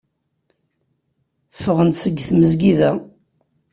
Ffɣen-d 1.57 1.95
seg 1.99 2.15
tmezgida. 2.27 2.91